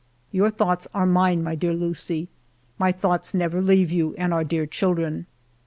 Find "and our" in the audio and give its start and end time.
4.17-4.43